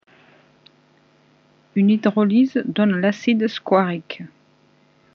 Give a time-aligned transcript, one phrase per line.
[1.75, 4.23] Une hydrolyse donne l'acide squarique.